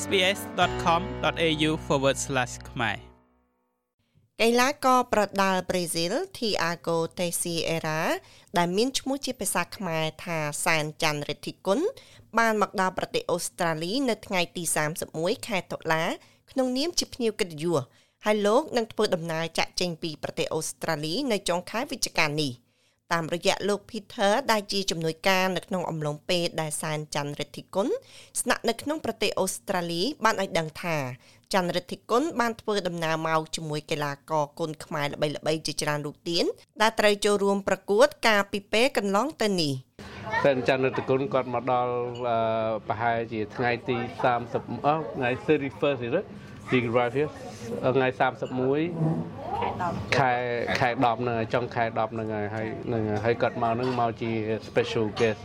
[0.00, 1.70] sbs.com.au/
[2.70, 2.98] ខ្មែរ
[4.40, 8.00] កីឡាករប្រដាល់ប្រេស៊ីល Thiago Teixeira
[8.58, 11.80] ដែលមានឈ្មោះជាភាសាខ្មែរថាសានច័ន្ទរិទ្ធិគុណ
[12.38, 14.64] បានមកដល់ប្រទេសអូស្ត្រាលីនៅថ្ងៃទី
[15.04, 16.04] 31ខែតុលា
[16.50, 17.82] ក្នុងនាមជាភ្ញៀវកិត្តិយស
[18.24, 22.52] ហើយលោកនឹងធ្វើដំណើរចាក់ចេញពីប្រទេសអូស្ត្រាលីនៅចុងខែវិច្ឆិកានេះ
[23.12, 27.88] តាមរយៈលោក Peter ដែលជាជំនួយការនៅក្នុងអំឡុងពេលដែលសានច័ន្ទរិទ្ធិគុណ
[28.40, 30.96] ស្នាក់នៅក្នុងប្រទេសអូស្ត្រាលីបានឲ្យដឹងថា
[31.52, 36.44] ច័ន្ទរិទ្ធិគុណបានធ្វើដំណើរមកជាមួយកីឡាករគុនខ្មែរល្បីៗជាច្រើនរូបទៀន
[36.80, 39.72] ដែលត្រូវចូលរួមប្រកួតកាលពីពេលកន្លងទៅនេះ
[40.44, 41.92] តែច័ន្ទរិទ្ធិគុណគាត់មកដល់
[42.88, 46.24] ប្រហែលជាថ្ងៃទី30អស់ថ្ងៃ 31st នេះ
[46.70, 47.30] ទី arrive here
[47.96, 48.08] ថ្ងៃ
[49.12, 50.32] 31ខែ
[50.80, 54.30] ខែ10ហ្នឹងចុងខែ10ហ្នឹងហើយហើយនឹងហើយគាត់មកហ្នឹងមកជា
[54.68, 55.40] special guest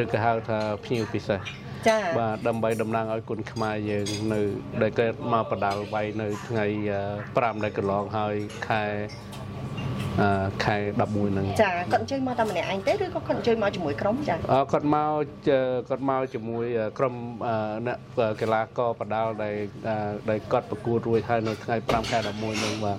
[0.00, 1.40] ឬក៏ហៅថាភ្ញៀវពិសេស
[1.88, 4.40] ចា៎បាទដើម្បីតំណាងឲ្យគុណខ្មែរយើងនៅ
[4.82, 6.66] ដែលកើតមកបដាល់វាយនៅថ្ងៃ
[7.16, 8.34] 5ដែលកន្លងហើយ
[8.68, 8.84] ខែ
[10.64, 15.10] ខែ11ហ្នឹងចាគាត់អញ្ជើញមកតែម្នាក់ឯងទេឬក៏គាត់អញ្ជើញមកជាមួយក្រុមចាអគាត់មក
[15.88, 16.64] គាត់មកជាមួយ
[16.98, 17.14] ក្រុម
[17.86, 17.98] អ្នក
[18.40, 19.56] កីឡាករបដាល់ដែល
[20.30, 22.98] ដែលគាត់ប្រកួតរួចហើយនៅថ្ងៃ5ខែ11ហ្នឹងបាទ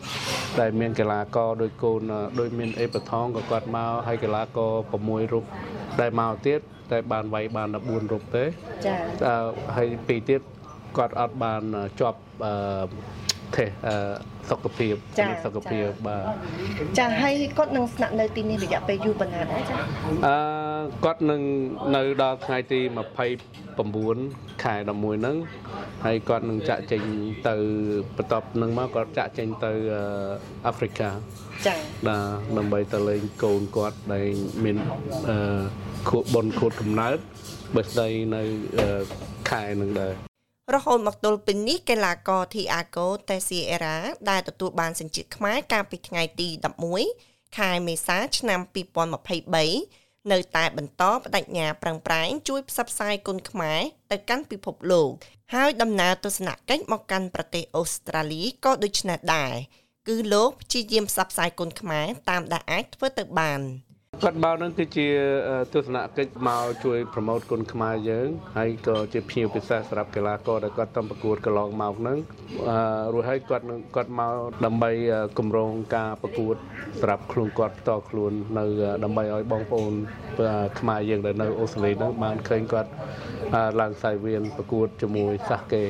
[0.60, 2.02] ដែលមានកីឡាករដោយកូន
[2.40, 4.74] ដោយមានអេបថងក៏គាត់មកហើយកីឡាករ
[5.04, 5.46] 6រូប
[6.02, 6.60] ដែលមកទៀត
[6.92, 8.44] តែបានវាយបាន14រូបទេ
[8.86, 8.96] ចា
[9.76, 10.42] ហើយពីរទៀត
[10.98, 11.62] គាត់អត់បាន
[12.00, 12.54] ជាប់អឺ
[13.58, 13.66] ទេ
[14.50, 14.96] សុខភាព
[15.46, 16.24] សុខភាពបាទ
[17.00, 19.76] ចាហើយគាត់នឹងស្នាក់នៅទីនេះរយៈពេលយូរប៉ុណ្ណាដែរចា
[20.28, 20.38] អឺ
[21.06, 21.42] គាត់នឹង
[21.96, 22.80] នៅដល់ថ្ងៃទី
[23.56, 25.36] 29ខែ11ហ្នឹង
[26.06, 27.02] ហើយគាត់នឹងចាក់ចេញ
[27.48, 27.56] ទៅ
[28.18, 29.72] បន្ទាប់នឹងមកគាត់ចាក់ចេញទៅ
[30.66, 31.10] អាហ្វ្រិកា
[31.66, 31.78] ចា៎
[32.08, 34.28] បាទដើម្បីទៅលេងកូនគាត់ដែល
[34.64, 34.78] មាន
[35.30, 35.38] អឺ
[36.10, 37.18] ខួបបុណ្យខួបកំណើត
[37.76, 38.44] បើស្ដីនៅ
[39.50, 40.14] ខែនឹងដែរ
[40.76, 43.96] រហូតមកទល់ពេលនេះកីឡាករ Thiago Teixeira
[44.30, 46.50] ដែលទទួលបានសញ្ជាតិខ្មែរកាលពីថ្ងៃទី
[47.04, 48.60] 11ខែមេសាឆ្នាំ
[49.46, 55.12] 2023នៅតែបន្តបដិញ្ញាប្រឹងប្រែងជួយផ្សព្វផ្សាយគុណខ្មែរទៅកាន់ពិភពលោក
[55.54, 59.54] ហើយដំណើរទស្សនកិច្ចមកកាន់ប្រទេសអូស្ត្រាលីក៏ដូច្នេះដែរ
[60.08, 63.62] គឺលោកព្យាយាមផ្សព្វផ្សាយគុណខ្មែរតាមដែលអាចធ្វើទៅបាន។
[64.24, 65.08] គាត់មកនឹងគឺជា
[65.74, 72.18] ទស្សនកិច្ចមកជួយ promote គុនខ្មែរយើងហើយក៏ជាភ្ញៀវពិសេសសម្រាប់កីឡាករដែលគាត់តំប្រកួតកន្លងមកហ្នឹង
[73.14, 74.34] រួចហើយគាត់នឹងគាត់មក
[74.66, 74.92] ដើម្បី
[75.40, 76.56] គម្រោងការប្រកួត
[77.00, 78.66] សម្រាប់ខ្លួនគាត់ផ្ទាល់ខ្លួននៅ
[79.04, 79.94] ដើម្បីឲ្យបងប្អូន
[80.80, 82.90] ខ្មែរយើងដែលនៅអូស្ត្រាលីហ្នឹងបានឃើញគាត់
[83.82, 85.84] ឡើងសាយវៀនប្រកួតជាមួយសាសកេ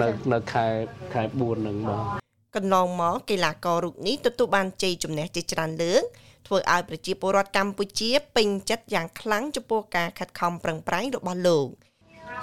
[0.00, 0.66] នៅនៅខែ
[1.14, 2.22] ខែ4ហ្នឹងបាទ
[2.56, 6.02] កន្លងមកកីឡាកររូបនេះទទួលបានជ័យជំនះជាច្រើនលើក
[6.46, 11.68] ធ្វើឲ្យប្រជាពលរដ្ឋកម្ពុជាពេញចិត្តយ៉ាងខ្លាំងចំពោះការខិតខំប្រឹងប្រែងរបស់លោក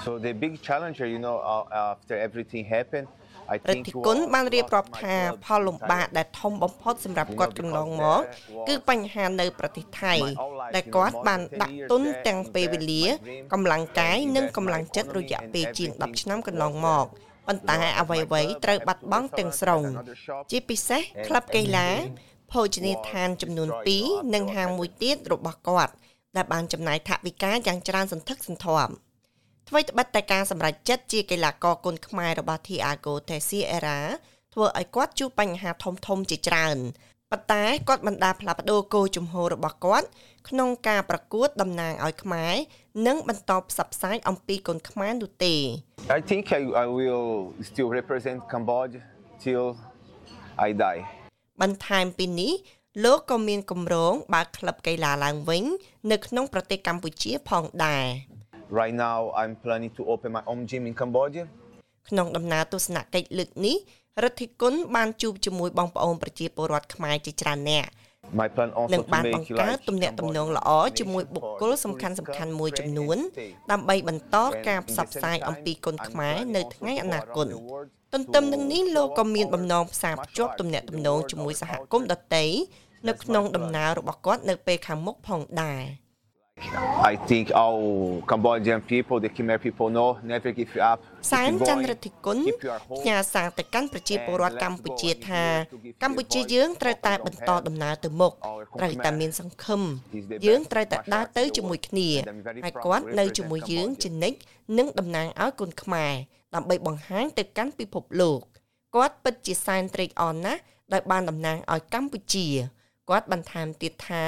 [0.06, 1.38] So the big challenger you know
[1.94, 3.08] after everything happened
[3.70, 5.16] រិទ្ធិគុណបានរៀបរាប់ថា
[5.46, 8.22] ផលលំបាកដែលធំបំផុតសម្រាប់គាត់កន្លងមក
[8.68, 10.14] គឺបញ្ហានៅប្រទេសថៃ
[10.76, 13.04] ដែលគាត់បានដាក់ទុនទាំងពេលវេលា
[13.54, 17.06] កម្លាំងកាយនិងកម្លាំងចិត្តរយៈពេលជាង10ឆ្នាំកន្លងមក
[17.48, 19.82] ប៉ុន្តែអ្វីៗត្រូវបាត់បង់ទាំងស្រុង
[20.52, 21.90] ជាពិសេសក្លឹបកីឡា
[22.52, 23.70] ភោជនីយដ្ឋានចំនួន
[24.02, 25.94] 2និងហាងមួយទៀតរបស់គាត់
[26.36, 28.94] ដែលបានចំណាយថវិកាយ៉ាងច្រើនសន្ធឹកសន្ធាប់
[29.70, 34.00] ថ្មីត្បិតតែការសម្រេចចិត្តជាកីឡាករគុនខ្មែររបស់ Thiago Teixeira
[34.54, 36.78] ធ្វើឲ្យគាត់ជួបបញ្ហាធំធំជាច្រើន
[37.32, 40.08] ប៉ុន្តែគាត់មិនដាផ្លាស់ប្ដូរគោលជំហររបស់គាត់
[40.50, 42.54] ក្នុងការប្រកួតតំណាងឲ្យខ្មែរ
[43.08, 45.56] និងបន្តផ្សព្វផ្សាយអំពីគុនខ្មែរនោះទេ
[46.18, 47.28] I think I, I will
[47.70, 49.02] still represent Cambodia
[49.44, 49.66] till
[50.68, 51.02] I die
[51.62, 52.54] បន្ថែមពីនេះ
[53.04, 55.64] លោកក៏មានគម្រោងបើកក្លឹបកីឡាឡើងវិញ
[56.12, 58.06] នៅក្នុងប្រទេសកម្ពុជាផងដែរ
[58.82, 61.46] Right now I'm planning to open my own gym in Cambodia
[62.10, 63.78] ក្នុងដំណើរទស្សនកិច្ចលើកនេះ
[64.24, 67.88] រដ្ឋិគុណបានជួបជាមួយបងប្អូនប្រជាពលរដ្ឋខ្មែរជាច្រើនអ្នក
[68.40, 70.70] My plan also នឹងបានបង្កើតទំនាក់ទំនងល្អ
[71.00, 73.18] ជាមួយបុគ្គលសំខាន់សំខាន់មួយចំនួន
[73.72, 74.38] ដើម្បីបន្ត
[74.68, 77.48] ការផ្សព្វផ្សាយអំពីគុណខ្មែរនៅថ្ងៃអនាគត
[78.14, 82.46] ទន្ទឹមនឹងនេះលោកក៏មានបំណងផ្សារភ្ជាប់ទំនាក់ទំនងជាមួយសហគមន៍ដទៃ
[83.08, 85.84] នៅក្នុងដំណើររបស់គាត់នៅពេលខាងមុខផងដែរ។
[87.12, 91.00] I think all Cambodian people the Khmer people know never give up
[91.32, 92.38] សែនចន្ទរដ្ឋិគុណ
[93.00, 95.44] ផ្ញើសារទៅកាន់ប្រជាពលរដ្ឋកម្ពុជាថា
[96.04, 98.34] កម្ពុជាយើងត្រូវតែបន្តដំណើរទៅមុខ
[98.80, 99.82] ត្រូវតែមានសង្ឃឹម
[100.48, 102.10] យើងត្រូវតែដើរទៅជាមួយគ្នា
[102.64, 104.38] ហើយគាត់នៅជាមួយយើងជានិច្ច
[104.78, 106.14] និងតំណាងឲ្យគុណខ្មែរ
[106.56, 108.40] ដើម្បីបង្ហាញទៅកាន់ពិភពលោក
[108.96, 110.62] គាត់ពិតជាសែនត្រេកអរណាស់
[110.94, 112.48] ដោយបានតំណាងឲ្យកម្ពុជា
[113.10, 114.24] គាត់បន្ថែមទៀតថា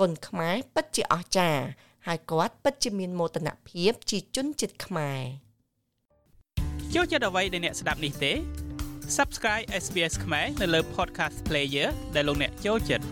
[0.00, 1.64] គុណខ្មែរពិតជាអស្ចារ្យ
[2.06, 5.20] ហើយគាត់ពិតជាមានមោទនភាពជាជនជាតិខ្មែរ
[6.94, 8.32] ចូលចិត្តអ្វីដែលអ្នកស្ដាប់នេះទេ
[9.16, 13.04] Subscribe SBS ខ្មែរនៅលើ Podcast Player ដែលលោកអ្នកចូលចិត្ត